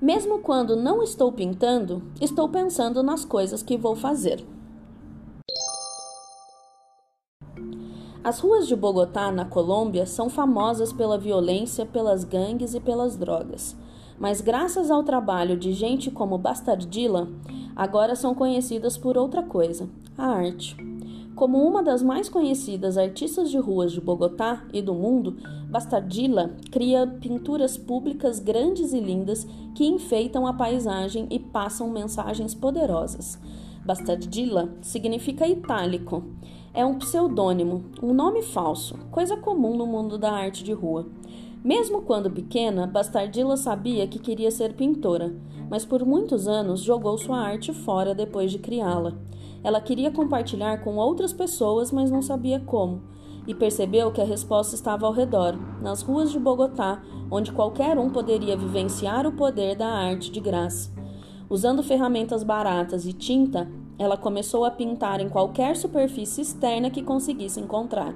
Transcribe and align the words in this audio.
Mesmo 0.00 0.38
quando 0.38 0.76
não 0.76 1.02
estou 1.02 1.32
pintando, 1.32 2.02
estou 2.20 2.48
pensando 2.48 3.02
nas 3.02 3.24
coisas 3.24 3.62
que 3.62 3.76
vou 3.76 3.96
fazer. 3.96 4.42
As 8.22 8.38
ruas 8.38 8.68
de 8.68 8.76
Bogotá, 8.76 9.32
na 9.32 9.44
Colômbia, 9.44 10.06
são 10.06 10.30
famosas 10.30 10.92
pela 10.92 11.18
violência, 11.18 11.84
pelas 11.84 12.24
gangues 12.24 12.74
e 12.74 12.80
pelas 12.80 13.16
drogas. 13.16 13.76
Mas 14.18 14.40
graças 14.40 14.90
ao 14.90 15.02
trabalho 15.02 15.56
de 15.56 15.72
gente 15.72 16.10
como 16.10 16.38
Bastardilla, 16.38 17.28
agora 17.74 18.14
são 18.14 18.34
conhecidas 18.34 18.96
por 18.96 19.18
outra 19.18 19.42
coisa: 19.42 19.88
a 20.16 20.26
arte. 20.26 20.76
Como 21.38 21.64
uma 21.64 21.84
das 21.84 22.02
mais 22.02 22.28
conhecidas 22.28 22.98
artistas 22.98 23.48
de 23.48 23.58
ruas 23.58 23.92
de 23.92 24.00
Bogotá 24.00 24.64
e 24.72 24.82
do 24.82 24.92
mundo, 24.92 25.36
Bastardilla 25.70 26.56
cria 26.68 27.06
pinturas 27.06 27.78
públicas 27.78 28.40
grandes 28.40 28.92
e 28.92 28.98
lindas 28.98 29.46
que 29.72 29.86
enfeitam 29.86 30.48
a 30.48 30.52
paisagem 30.52 31.28
e 31.30 31.38
passam 31.38 31.92
mensagens 31.92 32.56
poderosas. 32.56 33.38
Bastardilla 33.86 34.68
significa 34.80 35.46
itálico. 35.46 36.24
É 36.74 36.84
um 36.84 36.98
pseudônimo, 36.98 37.84
um 38.02 38.12
nome 38.12 38.42
falso, 38.42 38.98
coisa 39.12 39.36
comum 39.36 39.76
no 39.76 39.86
mundo 39.86 40.18
da 40.18 40.32
arte 40.32 40.64
de 40.64 40.72
rua. 40.72 41.06
Mesmo 41.62 42.02
quando 42.02 42.32
pequena, 42.32 42.84
Bastardilla 42.84 43.56
sabia 43.56 44.08
que 44.08 44.18
queria 44.18 44.50
ser 44.50 44.74
pintora, 44.74 45.32
mas 45.70 45.84
por 45.84 46.04
muitos 46.04 46.48
anos 46.48 46.80
jogou 46.80 47.16
sua 47.16 47.38
arte 47.38 47.72
fora 47.72 48.12
depois 48.12 48.50
de 48.50 48.58
criá-la. 48.58 49.16
Ela 49.62 49.80
queria 49.80 50.10
compartilhar 50.10 50.78
com 50.78 50.96
outras 50.96 51.32
pessoas, 51.32 51.90
mas 51.90 52.10
não 52.10 52.22
sabia 52.22 52.60
como. 52.60 53.02
E 53.46 53.54
percebeu 53.54 54.12
que 54.12 54.20
a 54.20 54.24
resposta 54.24 54.74
estava 54.74 55.06
ao 55.06 55.12
redor, 55.12 55.58
nas 55.80 56.02
ruas 56.02 56.30
de 56.30 56.38
Bogotá, 56.38 57.02
onde 57.30 57.52
qualquer 57.52 57.98
um 57.98 58.10
poderia 58.10 58.56
vivenciar 58.56 59.26
o 59.26 59.32
poder 59.32 59.76
da 59.76 59.88
arte 59.88 60.30
de 60.30 60.40
graça. 60.40 60.90
Usando 61.50 61.82
ferramentas 61.82 62.42
baratas 62.42 63.06
e 63.06 63.12
tinta, 63.12 63.68
ela 63.98 64.16
começou 64.16 64.64
a 64.64 64.70
pintar 64.70 65.20
em 65.20 65.28
qualquer 65.28 65.76
superfície 65.76 66.42
externa 66.42 66.90
que 66.90 67.02
conseguisse 67.02 67.58
encontrar. 67.58 68.14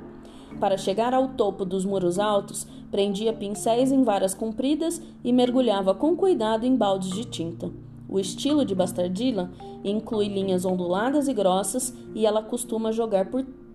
Para 0.61 0.77
chegar 0.77 1.15
ao 1.15 1.29
topo 1.29 1.65
dos 1.65 1.85
muros 1.85 2.19
altos, 2.19 2.67
prendia 2.91 3.33
pincéis 3.33 3.91
em 3.91 4.05
varas 4.05 4.35
compridas 4.35 5.03
e 5.25 5.33
mergulhava 5.33 5.95
com 5.95 6.15
cuidado 6.15 6.65
em 6.65 6.77
baldes 6.77 7.11
de 7.11 7.25
tinta. 7.25 7.71
O 8.13 8.21
estilo 8.21 8.63
de 8.63 8.75
Bastardilla 8.75 9.51
inclui 9.83 10.29
linhas 10.29 10.67
onduladas 10.67 11.29
e 11.29 11.33
grossas 11.33 11.97
e 12.15 12.27
ela 12.27 12.43
costuma 12.43 12.93
jogar 12.93 13.31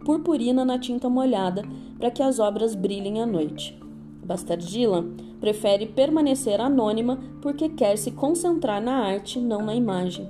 purpurina 0.06 0.64
na 0.64 0.78
tinta 0.78 1.10
molhada 1.10 1.64
para 1.98 2.12
que 2.12 2.22
as 2.22 2.38
obras 2.38 2.76
brilhem 2.76 3.20
à 3.20 3.26
noite. 3.26 3.76
Bastardilla 4.24 5.04
prefere 5.40 5.88
permanecer 5.88 6.62
anônima 6.62 7.18
porque 7.42 7.68
quer 7.68 7.98
se 7.98 8.12
concentrar 8.12 8.80
na 8.80 8.98
arte, 8.98 9.40
não 9.40 9.64
na 9.66 9.74
imagem. 9.74 10.28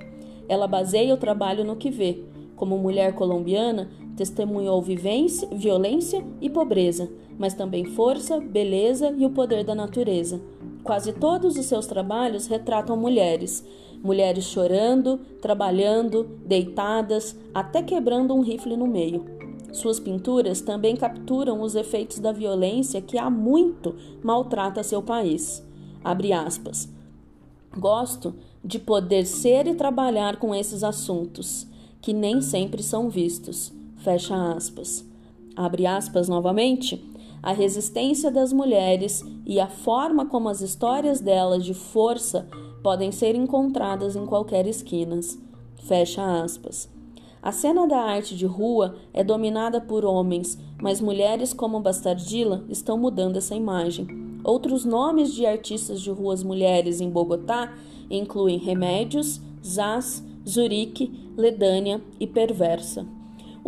Ela 0.48 0.66
baseia 0.66 1.12
o 1.12 1.18
trabalho 1.18 1.62
no 1.62 1.76
que 1.76 1.90
vê. 1.90 2.24
Como 2.56 2.78
mulher 2.78 3.14
colombiana, 3.14 3.90
testemunhou 4.16 4.80
vivência, 4.80 5.46
violência 5.52 6.24
e 6.40 6.48
pobreza, 6.48 7.10
mas 7.38 7.52
também 7.52 7.84
força, 7.84 8.40
beleza 8.40 9.14
e 9.18 9.26
o 9.26 9.30
poder 9.30 9.64
da 9.64 9.74
natureza. 9.74 10.40
Quase 10.88 11.12
todos 11.12 11.58
os 11.58 11.66
seus 11.66 11.84
trabalhos 11.86 12.46
retratam 12.46 12.96
mulheres, 12.96 13.62
mulheres 14.02 14.44
chorando, 14.44 15.18
trabalhando, 15.38 16.24
deitadas, 16.46 17.36
até 17.52 17.82
quebrando 17.82 18.32
um 18.32 18.40
rifle 18.40 18.74
no 18.74 18.86
meio. 18.86 19.22
Suas 19.70 20.00
pinturas 20.00 20.62
também 20.62 20.96
capturam 20.96 21.60
os 21.60 21.74
efeitos 21.74 22.20
da 22.20 22.32
violência 22.32 23.02
que 23.02 23.18
há 23.18 23.28
muito 23.28 23.96
maltrata 24.24 24.82
seu 24.82 25.02
país. 25.02 25.62
Abre 26.02 26.32
aspas. 26.32 26.88
Gosto 27.76 28.34
de 28.64 28.78
poder 28.78 29.26
ser 29.26 29.66
e 29.66 29.74
trabalhar 29.74 30.38
com 30.38 30.54
esses 30.54 30.82
assuntos, 30.82 31.66
que 32.00 32.14
nem 32.14 32.40
sempre 32.40 32.82
são 32.82 33.10
vistos. 33.10 33.70
Fecha 33.96 34.52
aspas. 34.52 35.04
Abre 35.54 35.84
aspas 35.86 36.30
novamente. 36.30 37.17
A 37.48 37.52
resistência 37.52 38.30
das 38.30 38.52
mulheres 38.52 39.24
e 39.46 39.58
a 39.58 39.66
forma 39.66 40.26
como 40.26 40.50
as 40.50 40.60
histórias 40.60 41.18
delas 41.18 41.64
de 41.64 41.72
força 41.72 42.46
podem 42.82 43.10
ser 43.10 43.34
encontradas 43.34 44.14
em 44.14 44.26
qualquer 44.26 44.66
esquina. 44.66 45.18
Fecha 45.76 46.42
aspas. 46.42 46.90
A 47.42 47.50
cena 47.50 47.86
da 47.86 48.00
arte 48.00 48.36
de 48.36 48.44
rua 48.44 48.96
é 49.14 49.24
dominada 49.24 49.80
por 49.80 50.04
homens, 50.04 50.58
mas 50.78 51.00
mulheres 51.00 51.54
como 51.54 51.80
Bastardilla 51.80 52.66
estão 52.68 52.98
mudando 52.98 53.38
essa 53.38 53.54
imagem. 53.54 54.06
Outros 54.44 54.84
nomes 54.84 55.32
de 55.32 55.46
artistas 55.46 56.02
de 56.02 56.10
ruas 56.10 56.42
mulheres 56.42 57.00
em 57.00 57.08
Bogotá 57.08 57.72
incluem 58.10 58.58
Remédios, 58.58 59.40
Zaz, 59.64 60.22
Zurique, 60.46 61.32
Ledânia 61.34 62.02
e 62.20 62.26
Perversa. 62.26 63.06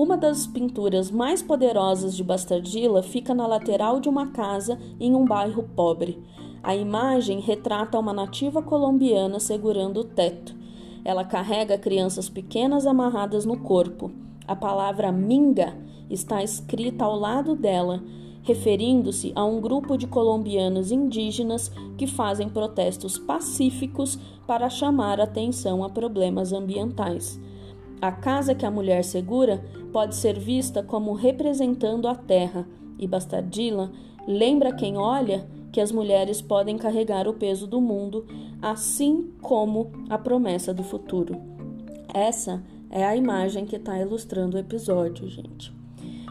Uma 0.03 0.16
das 0.16 0.47
pinturas 0.47 1.11
mais 1.11 1.43
poderosas 1.43 2.16
de 2.16 2.25
Bastardilla 2.25 3.03
fica 3.03 3.34
na 3.34 3.47
lateral 3.47 4.00
de 4.00 4.09
uma 4.09 4.28
casa 4.28 4.81
em 4.99 5.15
um 5.15 5.27
bairro 5.27 5.62
pobre. 5.77 6.19
A 6.62 6.75
imagem 6.75 7.38
retrata 7.38 7.99
uma 7.99 8.15
nativa 8.15 8.62
colombiana 8.62 9.39
segurando 9.39 10.00
o 10.00 10.05
teto. 10.05 10.56
Ela 11.05 11.22
carrega 11.22 11.77
crianças 11.77 12.31
pequenas 12.31 12.87
amarradas 12.87 13.44
no 13.44 13.59
corpo. 13.59 14.10
A 14.49 14.56
palavra 14.56 15.12
minga 15.12 15.77
está 16.09 16.43
escrita 16.43 17.05
ao 17.05 17.15
lado 17.15 17.55
dela, 17.55 18.03
referindo-se 18.43 19.33
a 19.34 19.44
um 19.44 19.60
grupo 19.60 19.99
de 19.99 20.06
colombianos 20.06 20.91
indígenas 20.91 21.71
que 21.99 22.06
fazem 22.06 22.49
protestos 22.49 23.19
pacíficos 23.19 24.19
para 24.47 24.71
chamar 24.71 25.21
atenção 25.21 25.84
a 25.84 25.91
problemas 25.91 26.55
ambientais. 26.55 27.39
A 28.00 28.11
casa 28.11 28.55
que 28.55 28.65
a 28.65 28.71
mulher 28.71 29.05
segura 29.05 29.62
pode 29.93 30.15
ser 30.15 30.38
vista 30.38 30.83
como 30.83 31.12
representando 31.12 32.09
a 32.09 32.15
terra, 32.15 32.66
e 32.99 33.06
Bastardilla 33.06 33.91
lembra 34.27 34.75
quem 34.75 34.97
olha 34.97 35.47
que 35.72 35.81
as 35.81 35.93
mulheres 35.93 36.41
podem 36.41 36.77
carregar 36.77 37.28
o 37.28 37.34
peso 37.34 37.66
do 37.66 37.81
mundo, 37.81 38.27
assim 38.60 39.31
como 39.41 39.91
a 40.09 40.19
promessa 40.19 40.72
do 40.72 40.83
futuro. 40.83 41.37
Essa 42.12 42.62
é 42.91 43.05
a 43.05 43.15
imagem 43.15 43.66
que 43.66 43.77
está 43.77 43.99
ilustrando 43.99 44.56
o 44.56 44.60
episódio, 44.60 45.28
gente. 45.28 45.72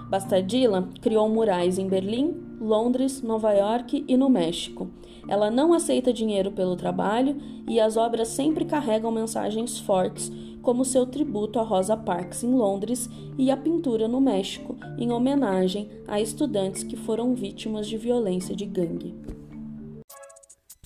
Bastardilla 0.09 0.89
criou 1.01 1.29
murais 1.29 1.77
em 1.77 1.87
Berlim, 1.87 2.35
Londres, 2.59 3.21
Nova 3.21 3.53
York 3.53 4.03
e 4.07 4.17
no 4.17 4.27
México. 4.27 4.89
Ela 5.27 5.51
não 5.51 5.71
aceita 5.71 6.11
dinheiro 6.11 6.51
pelo 6.51 6.75
trabalho 6.75 7.37
e 7.67 7.79
as 7.79 7.95
obras 7.95 8.29
sempre 8.29 8.65
carregam 8.65 9.11
mensagens 9.11 9.79
fortes, 9.79 10.31
como 10.61 10.85
seu 10.85 11.05
tributo 11.05 11.59
a 11.59 11.63
Rosa 11.63 11.95
Parks 11.95 12.43
em 12.43 12.53
Londres 12.53 13.09
e 13.37 13.49
a 13.51 13.57
pintura 13.57 14.07
no 14.07 14.19
México, 14.19 14.75
em 14.97 15.11
homenagem 15.11 15.89
a 16.07 16.19
estudantes 16.19 16.83
que 16.83 16.95
foram 16.95 17.33
vítimas 17.33 17.87
de 17.87 17.97
violência 17.97 18.55
de 18.55 18.65
gangue. 18.65 19.15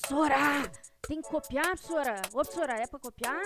Professora! 0.02 0.72
Tem 1.06 1.22
que 1.22 1.30
copiar, 1.30 1.66
professora? 1.66 2.22
Ô, 2.32 2.38
professora, 2.38 2.74
é 2.74 2.88
pra 2.88 3.00
copiar? 3.00 3.42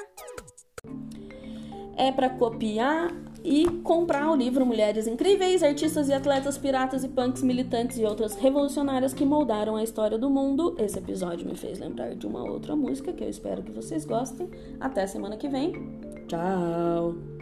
É 1.96 2.12
para 2.12 2.30
copiar 2.30 3.12
e 3.44 3.66
comprar 3.82 4.30
o 4.30 4.36
livro 4.36 4.64
Mulheres 4.64 5.08
Incríveis, 5.08 5.64
Artistas 5.64 6.10
e 6.10 6.14
Atletas 6.14 6.56
Piratas 6.56 7.04
e 7.04 7.08
Punks 7.08 7.42
Militantes 7.42 7.98
e 7.98 8.06
Outras 8.06 8.36
Revolucionárias 8.36 9.14
que 9.14 9.26
Moldaram 9.26 9.76
a 9.76 9.84
História 9.84 10.20
do 10.20 10.30
Mundo. 10.30 10.76
Esse 10.78 11.00
episódio 11.00 11.48
me 11.48 11.56
fez 11.56 11.80
lembrar 11.80 12.14
de 12.14 12.28
uma 12.28 12.44
outra 12.44 12.76
música 12.76 13.12
que 13.12 13.24
eu 13.24 13.30
espero 13.30 13.64
que 13.64 13.72
vocês 13.72 14.06
gostem. 14.06 14.48
Até 14.80 15.08
semana 15.08 15.38
que 15.38 15.48
vem. 15.48 15.74
Ciao. 16.28 17.37